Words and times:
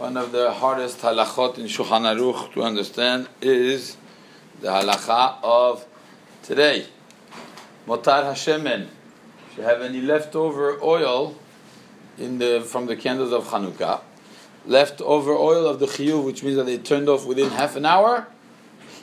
One 0.00 0.16
of 0.16 0.32
the 0.32 0.50
hardest 0.50 1.00
halachot 1.00 1.58
in 1.58 1.66
Shulchan 1.66 2.06
Aruch 2.16 2.54
to 2.54 2.62
understand 2.62 3.28
is 3.42 3.98
the 4.62 4.68
halacha 4.68 5.36
of 5.42 5.84
today. 6.42 6.86
Motar 7.86 8.24
Hashemen. 8.24 8.86
If 9.50 9.58
you 9.58 9.62
have 9.62 9.82
any 9.82 10.00
leftover 10.00 10.82
oil 10.82 11.36
in 12.16 12.38
the 12.38 12.62
from 12.62 12.86
the 12.86 12.96
candles 12.96 13.30
of 13.30 13.48
Hanukkah, 13.48 14.00
leftover 14.64 15.32
oil 15.32 15.66
of 15.66 15.80
the 15.80 15.86
chiyuv, 15.86 16.24
which 16.24 16.42
means 16.42 16.56
that 16.56 16.64
they 16.64 16.78
turned 16.78 17.10
off 17.10 17.26
within 17.26 17.50
half 17.50 17.76
an 17.76 17.84
hour, 17.84 18.26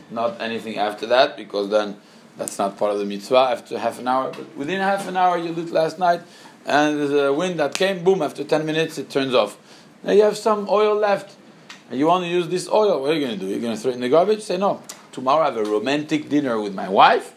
not 0.10 0.42
anything 0.42 0.80
after 0.80 1.06
that, 1.06 1.38
because 1.38 1.70
then 1.70 1.98
that's 2.38 2.58
not 2.58 2.76
part 2.76 2.94
of 2.94 2.98
the 2.98 3.06
mitzvah 3.06 3.50
after 3.52 3.78
half 3.78 4.00
an 4.00 4.08
hour. 4.08 4.32
But 4.32 4.58
within 4.58 4.80
half 4.80 5.08
an 5.08 5.16
hour, 5.16 5.38
you 5.38 5.52
lit 5.52 5.70
last 5.70 6.00
night, 6.00 6.22
and 6.66 7.14
a 7.14 7.32
wind 7.32 7.60
that 7.60 7.76
came, 7.76 8.04
boom, 8.04 8.24
after 8.24 8.44
10 8.44 8.66
minutes 8.66 8.98
it 8.98 9.12
turns 9.12 9.36
off. 9.36 9.60
Now 10.04 10.12
you 10.12 10.24
have 10.24 10.38
some 10.38 10.68
oil 10.70 10.96
left, 10.96 11.36
and 11.90 12.00
you 12.00 12.08
want 12.08 12.24
to 12.24 12.30
use 12.30 12.48
this 12.48 12.70
oil. 12.70 13.02
What 13.02 13.12
are 13.12 13.14
you 13.14 13.26
going 13.26 13.40
to 13.40 13.46
do? 13.46 13.50
You're 13.50 13.60
going 13.60 13.76
to 13.76 13.82
throw 13.82 13.92
it 13.92 13.96
in 13.96 14.02
the 14.02 14.10
garbage? 14.10 14.42
Say 14.42 14.58
no. 14.58 14.82
Tomorrow 15.12 15.42
I 15.42 15.46
have 15.46 15.58
a 15.58 15.64
romantic 15.64 16.30
dinner 16.30 16.60
with 16.62 16.74
my 16.76 16.90
wife. 16.90 17.34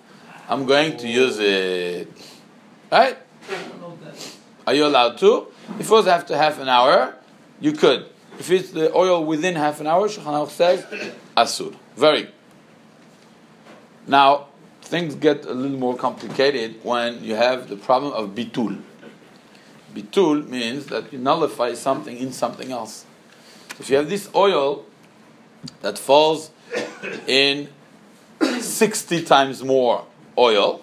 I'm 0.49 0.67
going 0.67 0.97
to 0.99 1.09
use 1.09 1.39
it. 1.39 2.09
Right? 2.91 3.17
Are 4.67 4.75
you 4.75 4.87
allowed 4.87 5.19
to? 5.19 5.47
If 5.79 5.87
it 5.87 5.91
was 5.91 6.07
after 6.07 6.37
half 6.37 6.61
an 6.61 6.69
hour, 6.69 7.15
you 7.61 7.73
could. 7.73 8.07
If 8.39 8.51
it's 8.51 8.71
the 8.71 8.93
oil 8.95 9.25
within 9.25 9.55
half 9.55 9.81
an 9.81 9.87
hour, 9.87 10.09
Shulchan 10.09 10.25
Aruch 10.25 10.51
says 10.51 10.85
asur. 11.37 11.75
Very. 11.97 12.29
Now 14.07 14.49
things 14.83 15.15
get 15.15 15.45
a 15.45 15.55
little 15.55 15.79
more 15.79 15.97
complicated 15.97 16.81
when 16.83 17.23
you 17.23 17.35
have 17.35 17.69
the 17.69 17.77
problem 17.77 18.13
of 18.13 18.35
bitul. 18.35 18.83
Bitul 19.95 20.49
means 20.49 20.87
that 20.87 21.13
you 21.13 21.19
nullify 21.19 21.75
something 21.75 22.17
in 22.17 22.33
something 22.33 22.71
else. 22.73 23.05
If 23.79 23.91
you 23.91 23.97
have 23.97 24.09
this 24.09 24.29
oil 24.35 24.85
that 25.83 25.99
falls 25.99 26.51
in 27.27 27.69
60 28.41 29.23
times 29.25 29.63
more 29.65 30.07
oil, 30.39 30.83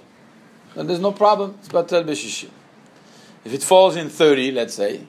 then 0.75 0.87
there's 0.87 0.99
no 0.99 1.11
problem. 1.11 1.55
It's 1.59 1.69
batel 1.69 2.03
b'shishim. 2.03 2.49
If 3.45 3.53
it 3.53 3.63
falls 3.63 3.95
in 3.95 4.09
30, 4.09 4.51
let's 4.51 4.73
say, 4.73 5.01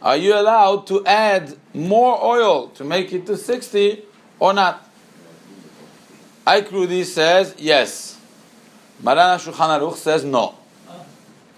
are 0.00 0.16
you 0.16 0.34
allowed 0.34 0.86
to 0.88 1.04
add 1.06 1.56
more 1.74 2.22
oil 2.24 2.68
to 2.70 2.84
make 2.84 3.12
it 3.12 3.26
to 3.26 3.36
60 3.36 4.02
or 4.40 4.52
not? 4.52 4.88
Aikrudi 6.46 7.04
says 7.04 7.54
yes. 7.58 8.18
Marana 9.00 9.38
Shulchan 9.38 9.80
Aruch 9.80 9.96
says 9.96 10.24
no. 10.24 10.54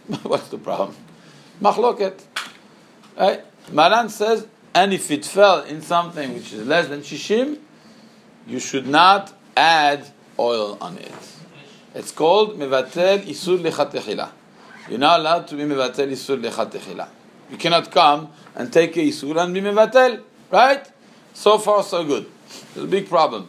What's 0.22 0.48
the 0.48 0.58
problem? 0.58 0.94
Machloket. 1.64 2.20
Right? 3.18 3.42
Maran 3.72 4.10
says, 4.10 4.46
and 4.74 4.92
if 4.92 5.10
it 5.10 5.24
fell 5.24 5.62
in 5.62 5.80
something 5.80 6.34
which 6.34 6.52
is 6.52 6.66
less 6.66 6.88
than 6.88 7.00
shishim, 7.00 7.58
you 8.46 8.60
should 8.60 8.86
not 8.86 9.32
add 9.56 10.06
oil 10.38 10.76
on 10.80 10.98
it. 10.98 11.12
It's 11.94 12.12
called 12.12 12.58
mevatel 12.58 13.24
isur 13.24 13.58
lechatechila. 13.58 14.30
You're 14.90 14.98
not 14.98 15.20
allowed 15.20 15.48
to 15.48 15.56
be 15.56 15.62
mevatel 15.62 16.10
isur 16.10 16.38
lechatechila. 16.42 17.08
You 17.50 17.56
cannot 17.56 17.90
come 17.90 18.30
and 18.54 18.70
take 18.70 18.96
a 18.98 19.00
isur 19.00 19.42
and 19.42 19.54
be 19.54 19.62
mevatel, 19.62 20.22
right? 20.50 20.86
So 21.32 21.56
far, 21.58 21.82
so 21.82 22.04
good. 22.04 22.26
There's 22.74 22.84
a 22.84 22.88
big 22.88 23.08
problem. 23.08 23.48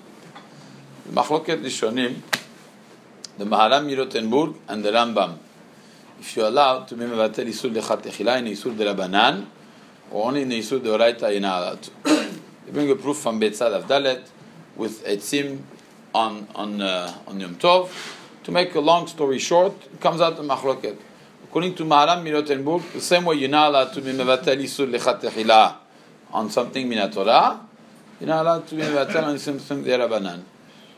Machloket 1.12 1.62
Rishonim, 1.62 2.22
the 3.38 3.46
Maharam 3.46 3.86
Mirotenburg 3.86 4.56
and 4.70 4.86
the 4.86 4.92
Rambam 4.92 5.40
if 6.20 6.36
you're 6.36 6.48
allowed 6.48 6.88
to 6.88 6.96
be 6.96 7.06
mevatel 7.06 7.48
isur 7.48 7.74
lechat 7.74 8.02
techila 8.04 8.40
in 8.40 8.46
isur 8.46 8.78
de 8.78 8.86
rabanan, 8.86 9.46
or 10.12 10.28
only 10.28 10.44
in 10.44 10.50
isur 10.50 10.82
de 10.82 10.90
oraita, 10.90 11.32
you're 11.32 11.40
not 11.42 11.62
allowed 11.62 11.82
to. 11.82 11.92
they 12.66 12.72
bring 12.72 12.90
a 12.92 12.96
proof 12.96 13.18
from 13.18 13.40
Betzad 13.40 13.82
Avdalet 13.82 14.28
with 14.76 15.06
etzim 15.06 15.62
on 16.14 16.48
on 16.56 16.82
uh, 16.82 17.14
on 17.28 17.40
Yom 17.40 17.56
Tov. 17.56 17.90
To 18.44 18.52
make 18.52 18.76
a 18.76 18.80
long 18.80 19.08
story 19.08 19.40
short, 19.40 19.74
it 19.92 20.00
comes 20.00 20.22
out 20.22 20.36
to 20.38 20.44
machloket. 20.44 20.98
According 21.46 21.76
to 21.76 21.86
Maharam 21.86 22.24
Mirotenburg, 22.24 22.94
the 22.94 23.02
same 23.02 23.26
way 23.26 23.36
you're 23.36 23.50
not 23.50 23.70
allowed 23.70 23.94
to 23.94 24.02
be 24.02 24.12
mevatel 24.12 24.58
isur 24.58 24.90
lechat 24.90 25.22
techila 25.22 25.76
on 26.32 26.50
something 26.50 26.88
min 26.88 26.98
you're 26.98 28.30
not 28.30 28.42
allowed 28.42 28.68
to 28.68 28.76
be 28.76 28.82
mevatel 28.82 29.24
on 29.24 29.40
something 29.40 29.84
de 29.84 29.98
rabanan. 29.98 30.44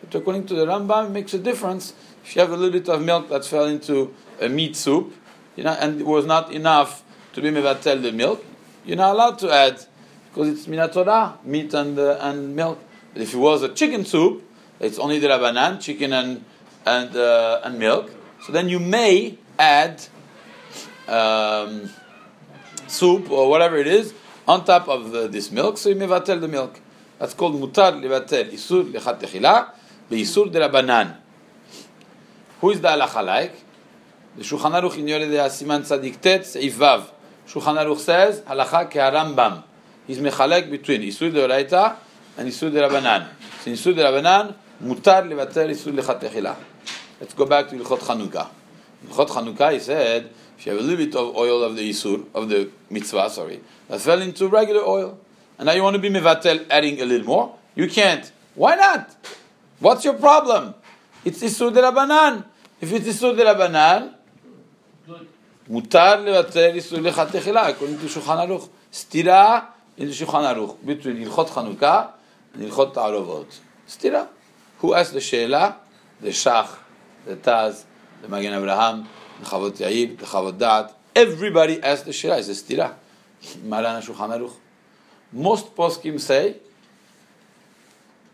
But 0.09 0.19
according 0.19 0.45
to 0.47 0.55
the 0.55 0.65
Rambam, 0.65 1.07
it 1.07 1.11
makes 1.11 1.33
a 1.33 1.39
difference 1.39 1.93
if 2.23 2.35
you 2.35 2.41
have 2.41 2.51
a 2.51 2.57
little 2.57 2.77
bit 2.77 2.89
of 2.89 3.01
milk 3.01 3.29
that 3.29 3.45
fell 3.45 3.65
into 3.65 4.13
a 4.41 4.49
meat 4.49 4.75
soup, 4.75 5.13
you 5.55 5.63
know, 5.63 5.77
and 5.79 6.01
it 6.01 6.05
was 6.05 6.25
not 6.25 6.51
enough 6.51 7.03
to 7.33 7.41
be 7.41 7.49
mevatel 7.49 8.01
the 8.01 8.11
milk, 8.11 8.43
you're 8.85 8.97
not 8.97 9.13
allowed 9.13 9.39
to 9.39 9.51
add 9.51 9.85
because 10.29 10.49
it's 10.49 10.67
minatorah, 10.67 11.43
meat 11.45 11.73
and 11.73 11.97
uh, 11.97 12.17
and 12.19 12.55
milk. 12.55 12.79
But 13.13 13.21
if 13.21 13.33
it 13.33 13.37
was 13.37 13.63
a 13.63 13.69
chicken 13.69 14.05
soup, 14.05 14.43
it's 14.79 14.99
only 14.99 15.19
the 15.19 15.27
rabanan, 15.27 15.81
chicken 15.81 16.13
and 16.13 16.43
and 16.85 17.15
uh, 17.15 17.61
and 17.63 17.79
milk. 17.79 18.11
So 18.45 18.51
then 18.51 18.69
you 18.69 18.79
may 18.79 19.37
add 19.57 20.03
um, 21.07 21.89
soup 22.87 23.31
or 23.31 23.49
whatever 23.49 23.77
it 23.77 23.87
is 23.87 24.13
on 24.47 24.65
top 24.65 24.87
of 24.87 25.11
the, 25.11 25.27
this 25.27 25.51
milk. 25.51 25.77
So 25.77 25.89
you 25.89 25.95
mevatel 25.95 26.39
the 26.41 26.47
milk. 26.47 26.79
That's 27.19 27.33
called 27.33 27.55
mutar 27.55 27.93
levatel 27.93 28.51
isur 28.51 28.91
lechat 28.91 29.21
beisur 30.09 30.51
de 30.51 30.59
rabanan. 30.59 31.17
Who 32.61 32.71
is 32.71 32.81
the 32.81 32.87
halacha 32.87 33.23
like? 33.25 33.53
The 34.35 34.43
Shulchan 34.43 34.81
Aruch 34.81 34.97
in 34.97 35.05
Yoreh 35.05 35.29
Siman 35.47 35.81
Tzadik 35.81 36.19
Tet 36.21 36.41
Seif 36.41 36.71
Vav. 36.73 37.09
Shulchan 37.47 37.77
Aruch 37.77 37.99
says 37.99 38.41
halacha 38.41 38.89
ke 38.89 38.93
keharambam. 38.93 39.63
He's 40.05 40.19
mechalek 40.19 40.69
between 40.69 41.01
Isur 41.01 41.31
de 41.33 41.47
Oraita 41.47 41.95
and 42.37 42.47
Isur 42.47 42.71
de 42.71 42.81
Rabanan. 42.81 43.27
So 43.61 43.71
Isur 43.71 43.95
de 43.95 44.03
Rabanan 44.03 44.55
mutar 44.83 45.23
levater 45.27 45.69
Isur 45.69 45.93
lechatechila. 45.93 46.55
Let's 47.19 47.33
go 47.33 47.45
back 47.45 47.69
to 47.69 47.75
Ilchot 47.75 47.99
Chanukah. 47.99 48.47
Ilchot 49.07 49.27
Chanukah 49.27 49.73
he 49.73 49.79
said 49.79 50.29
if 50.57 50.65
you 50.65 50.71
have 50.71 50.81
a 50.81 50.83
little 50.83 51.05
bit 51.05 51.15
of 51.15 51.35
oil 51.35 51.63
of 51.63 51.75
the 51.75 51.89
Isur 51.89 52.25
of 52.33 52.49
the 52.49 52.69
mitzvah, 52.89 53.29
sorry, 53.29 53.61
that 53.87 54.01
fell 54.01 54.21
into 54.21 54.47
regular 54.47 54.81
oil, 54.81 55.19
and 55.59 55.67
now 55.67 55.73
you 55.73 55.83
want 55.83 55.95
to 55.95 56.01
be 56.01 56.09
mevatel 56.09 56.65
adding 56.69 56.99
a 57.01 57.05
little 57.05 57.27
more, 57.27 57.55
you 57.75 57.87
can't. 57.87 58.31
Why 58.55 58.75
not? 58.75 59.15
What's 59.80 60.04
your 60.04 60.14
problem? 60.14 60.74
It's 61.24 61.42
Isur 61.42 61.72
de 61.72 61.80
Rabanan. 61.80 62.44
If 62.80 62.92
it's 62.92 63.08
Isur 63.08 63.36
de 63.36 63.44
Rabanan, 63.44 64.02
מותר 65.68 66.20
לבטל 66.20 66.70
איסור 66.74 66.98
הלכת 66.98 67.26
תחילה, 67.36 67.68
according 67.68 68.04
to 68.04 68.08
שולחן 68.08 68.38
ערוך. 68.38 68.68
סתירה 68.92 69.60
in 69.98 70.12
שולחן 70.12 70.44
ערוך, 70.44 70.76
between 70.86 71.22
הלכות 71.22 71.50
חנוכה 71.50 72.04
והלכות 72.54 72.94
תערובות. 72.94 73.58
סתירה. 73.88 74.24
Who 74.82 74.84
asked 74.84 75.14
the 75.16 75.20
שאלה? 75.20 75.70
The 76.22 76.32
שח, 76.32 76.76
the 77.26 77.30
תז, 77.42 77.84
the 78.24 78.28
מגן 78.28 78.52
אברהם, 78.52 79.02
the 79.42 79.46
חוות 79.46 79.80
יעיל, 79.80 80.16
the 80.20 80.26
חוות 80.26 80.58
דעת. 80.58 80.92
Everybody 81.18 81.82
asked 81.82 82.08
the 82.08 82.12
שאלה, 82.12 82.42
זה 82.42 82.54
סתירה. 82.54 82.88
מרן 83.64 83.94
השולחן 83.94 84.32
ערוך. 84.32 84.56
Most 85.34 85.76
poskim 85.76 86.18
say 86.18 86.52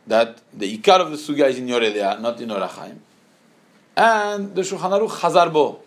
that 0.07 0.39
the 0.53 0.77
Ikar 0.77 0.99
of 0.99 1.11
the 1.11 1.17
Sugya 1.17 1.49
is 1.49 1.57
in 1.59 1.67
Yoredea, 1.67 2.19
not 2.19 2.39
in 2.41 2.49
Orachaim. 2.49 2.97
And 3.95 4.55
the 4.55 4.61
Shulchan 4.61 4.91
Aruch 4.91 5.09
Hazarbo. 5.09 5.79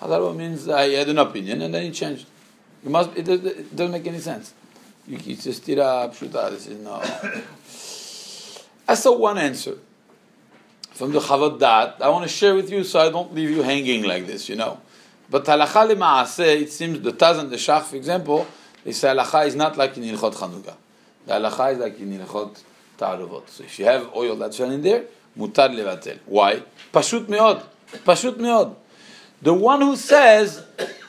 Hazarbo 0.00 0.36
means 0.36 0.68
I 0.68 0.88
had 0.90 1.08
an 1.08 1.18
opinion 1.18 1.62
and 1.62 1.74
then 1.74 1.84
it 1.84 1.92
changed. 1.92 2.26
It, 2.84 2.90
must, 2.90 3.16
it, 3.16 3.28
it 3.28 3.76
doesn't 3.76 3.92
make 3.92 4.06
any 4.06 4.18
sense. 4.18 4.54
You, 5.06 5.18
it's 5.26 5.44
just 5.44 5.64
tira 5.64 6.10
pshuta, 6.12 6.50
this 6.50 6.66
is 6.66 6.78
no. 6.78 7.00
I 8.88 8.94
saw 8.94 9.16
one 9.16 9.38
answer 9.38 9.76
from 10.92 11.12
the 11.12 11.20
Chavot 11.20 11.58
Da'at. 11.58 12.00
I 12.00 12.08
want 12.08 12.24
to 12.24 12.28
share 12.28 12.54
with 12.54 12.70
you 12.70 12.84
so 12.84 13.00
I 13.00 13.10
don't 13.10 13.34
leave 13.34 13.50
you 13.50 13.62
hanging 13.62 14.04
like 14.04 14.26
this, 14.26 14.48
you 14.48 14.56
know. 14.56 14.80
But 15.28 15.44
halacha 15.44 15.92
lema'aseh, 15.92 16.62
it 16.62 16.72
seems 16.72 17.00
the 17.00 17.12
Taz 17.12 17.38
and 17.38 17.50
the 17.50 17.56
Shach, 17.56 17.82
for 17.82 17.96
example, 17.96 18.46
they 18.84 18.92
say 18.92 19.08
halacha 19.08 19.46
is 19.46 19.56
not 19.56 19.76
like 19.76 19.96
in 19.96 20.04
Ilchot 20.04 20.34
Chanukah. 20.34 20.76
The 21.26 21.32
halacha 21.34 21.72
is 21.72 21.78
like 21.78 21.98
in 21.98 22.18
Ilchot 22.18 22.62
Ta'aruvot. 22.98 23.48
So 23.48 23.64
if 23.64 23.78
you 23.78 23.84
have 23.86 24.14
oil 24.14 24.36
that's 24.36 24.60
in 24.60 24.82
there, 24.82 25.04
mutar 25.36 25.68
levatel. 25.68 26.18
Why? 26.26 26.62
Pashut 26.92 27.26
meod. 27.26 27.62
Pashut 28.04 28.36
meod. 28.36 28.76
The 29.40 29.52
one 29.52 29.80
who 29.80 29.96
says 29.96 30.64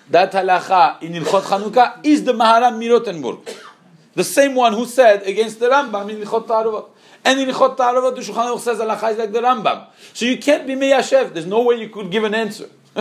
that 0.10 0.32
halacha 0.32 1.02
in 1.02 1.14
Ilchot 1.14 1.44
Chanukah 1.44 2.06
is 2.06 2.24
the 2.24 2.34
Maharam 2.34 2.80
Mirotenburg. 2.80 3.58
The 4.16 4.24
same 4.24 4.56
one 4.56 4.74
who 4.74 4.86
said 4.86 5.24
against 5.24 5.60
the 5.60 5.70
Rambam 5.70 6.10
in 6.10 6.22
Ilchot 6.22 6.48
Ta'aruvot. 6.48 6.90
And 7.26 7.40
in 7.40 7.50
Ilchot 7.50 7.78
Ta'aruvot, 7.78 8.16
the 8.16 8.22
Shulchan 8.22 8.56
Aruch 8.56 8.60
says 8.60 8.80
halacha 8.80 9.12
is 9.12 9.18
like 9.18 9.32
the 9.32 9.40
Rambam. 9.42 9.88
So 10.14 10.26
you 10.26 10.38
can't 10.38 10.68
be 10.68 10.74
Meyashev. 10.76 11.34
There's 11.34 11.46
no 11.46 11.62
way 11.64 11.76
you 11.76 11.90
could 11.90 12.12
give 12.12 12.24
an 12.24 12.34
answer. 12.34 12.70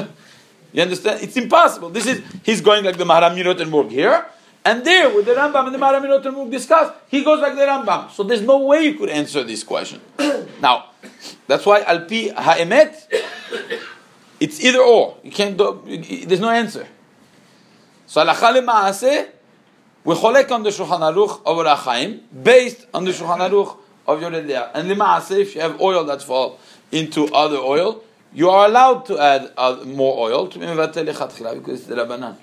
you 0.73 0.83
understand? 0.83 1.23
It's 1.23 1.37
impossible. 1.37 1.91
This 1.91 2.07
is, 2.07 2.23
he's 2.43 2.61
going 2.61 2.85
like 2.85 2.97
the 2.97 3.05
Maharam 3.05 3.37
Mirotenburg 3.37 3.91
here. 3.91 4.27
And 4.65 4.85
there, 4.85 5.13
with 5.15 5.27
the 5.27 5.33
Rambam 5.33 5.67
and 5.67 5.75
the 5.75 5.79
Maharam 5.79 6.03
Mirotenburg 6.03 6.51
discuss, 6.51 6.95
he 7.09 7.25
goes 7.25 7.41
like 7.41 7.57
the 7.57 7.63
Rambam. 7.63 8.11
So 8.11 8.23
there's 8.23 8.43
no 8.43 8.59
way 8.59 8.85
you 8.85 8.95
could 8.95 9.09
answer 9.09 9.43
this 9.43 9.65
question. 9.65 10.01
now, 10.63 10.91
that's 11.49 11.67
why 11.67 11.83
Alpi 11.83 12.33
Ha'emet, 12.33 12.95
it's 14.39 14.63
either 14.65 14.81
or. 14.81 15.17
You 15.25 15.33
can't 15.33 15.57
do, 15.57 15.83
there's 16.27 16.41
no 16.41 16.51
answer. 16.51 16.87
So 18.07 18.25
halacha 18.25 18.61
lema'aseh, 18.61 19.31
We 20.05 20.15
cholek 20.15 20.51
on 20.53 20.63
the 20.63 20.71
Shulchan 20.71 21.01
Aruch 21.01 21.43
of 21.45 21.57
Rachaim, 21.67 22.21
based 22.43 22.87
on 22.95 23.05
the 23.05 23.11
Shulchan 23.11 23.51
Aruch 23.51 23.77
of 24.07 24.21
Yoredea. 24.21 24.71
And 24.75 24.89
Lima'aseh, 24.89 25.41
if 25.41 25.55
you 25.57 25.61
have 25.61 25.81
oil 25.81 26.05
that 26.05 26.23
fall 26.23 26.61
into 26.93 27.27
other 27.35 27.57
oil, 27.57 28.05
you 28.33 28.49
are 28.49 28.67
allowed 28.67 29.07
to 29.07 29.19
add 29.19 29.53
uh, 29.57 29.83
more 29.85 30.31
oil 30.31 30.47
to 30.49 30.59
because 30.59 31.81
it's 31.81 31.87
the 31.87 31.97
Rabbanan. 31.97 32.37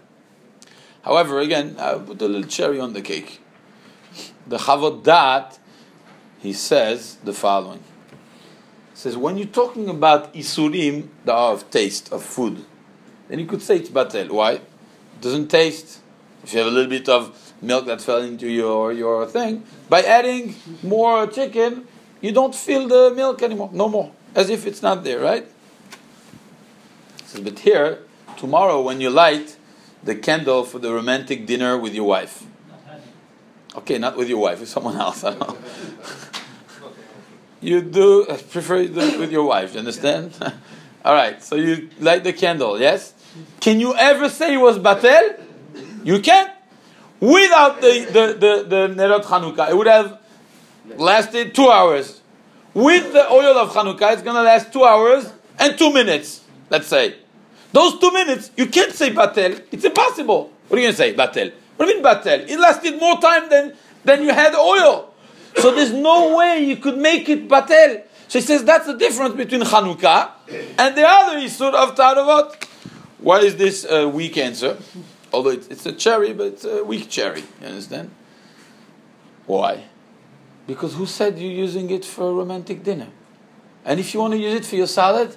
However, 1.03 1.39
again, 1.39 1.75
I 1.79 1.95
put 1.95 2.21
a 2.21 2.27
little 2.27 2.43
cherry 2.49 2.79
on 2.79 2.93
the 2.93 3.01
cake. 3.01 3.41
The 4.47 4.57
Chavot 4.57 5.03
Da'at, 5.03 5.59
he 6.39 6.53
says 6.53 7.17
the 7.23 7.33
following. 7.33 7.83
He 8.91 8.97
says, 8.97 9.15
when 9.15 9.37
you're 9.37 9.47
talking 9.47 9.89
about 9.89 10.33
isurim 10.33 11.07
the 11.25 11.33
of 11.33 11.69
taste, 11.69 12.11
of 12.11 12.23
food, 12.23 12.65
then 13.27 13.39
you 13.39 13.45
could 13.45 13.61
say 13.61 13.77
it's 13.77 13.89
batel. 13.89 14.29
Why? 14.31 14.53
It 14.53 15.21
doesn't 15.21 15.47
taste. 15.47 15.99
If 16.43 16.53
you 16.53 16.59
have 16.59 16.67
a 16.67 16.71
little 16.71 16.89
bit 16.89 17.07
of 17.07 17.53
milk 17.61 17.85
that 17.85 18.01
fell 18.01 18.21
into 18.21 18.47
your, 18.49 18.91
your 18.91 19.25
thing. 19.25 19.63
By 19.89 20.01
adding 20.01 20.55
more 20.83 21.27
chicken, 21.27 21.87
you 22.21 22.31
don't 22.31 22.55
feel 22.55 22.87
the 22.87 23.13
milk 23.15 23.41
anymore, 23.41 23.69
no 23.73 23.87
more, 23.87 24.11
as 24.35 24.49
if 24.49 24.65
it's 24.65 24.81
not 24.81 25.03
there, 25.03 25.19
right? 25.19 25.47
So, 27.25 27.41
but 27.41 27.59
here, 27.59 27.99
tomorrow, 28.37 28.81
when 28.81 28.99
you 29.01 29.09
light 29.09 29.57
the 30.03 30.15
candle 30.15 30.63
for 30.63 30.79
the 30.79 30.93
romantic 30.93 31.45
dinner 31.45 31.77
with 31.77 31.93
your 31.93 32.05
wife, 32.05 32.43
okay, 33.75 33.97
not 33.97 34.17
with 34.17 34.29
your 34.29 34.39
wife, 34.39 34.59
with 34.59 34.69
someone 34.69 34.95
else. 34.95 35.23
you 37.61 37.81
do 37.81 38.25
I 38.29 38.37
prefer 38.37 38.77
you 38.77 38.89
do 38.89 38.99
it 39.01 39.19
with 39.19 39.31
your 39.31 39.43
wife. 39.43 39.73
You 39.73 39.79
understand? 39.79 40.33
All 41.05 41.13
right. 41.13 41.41
So 41.43 41.55
you 41.55 41.89
light 41.99 42.23
the 42.23 42.33
candle. 42.33 42.79
Yes. 42.79 43.13
Can 43.59 43.79
you 43.79 43.95
ever 43.95 44.29
say 44.29 44.55
it 44.55 44.57
was 44.57 44.77
batel? 44.77 45.39
You 46.03 46.19
can't. 46.19 46.51
Without 47.19 47.81
the, 47.81 48.05
the, 48.05 48.33
the, 48.33 48.65
the 48.67 48.93
Nerot 48.95 49.23
Chanukah, 49.23 49.69
it 49.69 49.75
would 49.75 49.87
have 49.87 50.21
lasted 50.95 51.53
two 51.53 51.69
hours. 51.69 52.21
With 52.73 53.11
the 53.11 53.29
oil 53.29 53.57
of 53.57 53.71
Chanukah, 53.71 54.13
it's 54.13 54.21
going 54.21 54.35
to 54.35 54.43
last 54.43 54.71
two 54.71 54.85
hours 54.85 55.31
and 55.57 55.77
two 55.77 55.91
minutes, 55.91 56.41
let's 56.69 56.87
say. 56.87 57.15
Those 57.71 57.99
two 57.99 58.11
minutes, 58.11 58.51
you 58.57 58.67
can't 58.67 58.93
say 58.93 59.11
Batel. 59.11 59.61
It's 59.71 59.85
impossible. 59.85 60.51
What 60.67 60.77
are 60.77 60.81
you 60.81 60.87
going 60.87 60.93
to 60.93 60.97
say, 60.97 61.13
Batel? 61.13 61.53
What 61.77 61.85
do 61.85 61.91
you 61.91 62.01
mean 62.01 62.03
Batel? 62.03 62.49
It 62.49 62.59
lasted 62.59 62.99
more 62.99 63.19
time 63.19 63.49
than, 63.49 63.73
than 64.03 64.23
you 64.23 64.33
had 64.33 64.55
oil. 64.55 65.13
So 65.57 65.73
there's 65.73 65.93
no 65.93 66.37
way 66.37 66.63
you 66.63 66.77
could 66.77 66.97
make 66.97 67.29
it 67.29 67.47
Batel. 67.47 68.03
So 68.27 68.39
he 68.39 68.45
says 68.45 68.63
that's 68.63 68.85
the 68.85 68.93
difference 68.93 69.35
between 69.35 69.61
Chanukah 69.61 70.31
and 70.77 70.95
the 70.95 71.03
other 71.07 71.37
Isur 71.37 71.73
of 71.73 71.95
Taruvot. 71.95 72.53
Why 73.17 73.39
is 73.39 73.55
this 73.55 73.85
a 73.89 74.07
weak 74.07 74.37
answer? 74.37 74.77
Although 75.33 75.51
it's, 75.51 75.67
it's 75.67 75.85
a 75.85 75.91
cherry, 75.91 76.33
but 76.33 76.47
it's 76.47 76.65
a 76.65 76.83
weak 76.83 77.09
cherry. 77.09 77.43
You 77.61 77.67
understand? 77.67 78.11
Why? 79.45 79.85
Because 80.67 80.93
who 80.93 81.07
said 81.07 81.39
you're 81.39 81.51
using 81.51 81.89
it 81.89 82.05
for 82.05 82.29
a 82.29 82.33
romantic 82.33 82.83
dinner? 82.83 83.07
And 83.83 83.99
if 83.99 84.13
you 84.13 84.19
want 84.19 84.33
to 84.33 84.37
use 84.37 84.53
it 84.53 84.65
for 84.65 84.75
your 84.75 84.87
salad, 84.87 85.35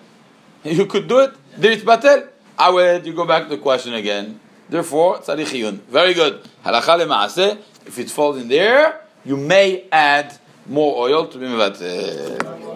you 0.64 0.84
could 0.86 1.08
do 1.08 1.20
it. 1.20 1.34
Batel? 1.58 2.28
Awed, 2.58 3.06
you 3.06 3.12
go 3.12 3.24
back 3.24 3.44
to 3.44 3.48
the 3.50 3.58
question 3.58 3.94
again. 3.94 4.38
Therefore, 4.68 5.18
tzarich 5.18 5.78
Very 5.88 6.14
good. 6.14 6.42
Halacha 6.64 6.98
lema'aseh. 6.98 7.58
If 7.86 7.98
it 7.98 8.10
falls 8.10 8.36
in 8.36 8.48
there, 8.48 9.00
you 9.24 9.36
may 9.36 9.84
add 9.90 10.38
more 10.66 11.08
oil 11.08 11.26
to 11.26 11.38
be 11.38 11.46
mevatel. 11.46 12.69